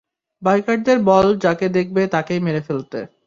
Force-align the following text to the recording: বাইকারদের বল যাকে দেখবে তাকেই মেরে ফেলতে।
বাইকারদের 0.41 0.97
বল 1.07 1.27
যাকে 1.43 1.65
দেখবে 1.77 2.01
তাকেই 2.13 2.39
মেরে 2.45 2.61
ফেলতে। 2.67 2.99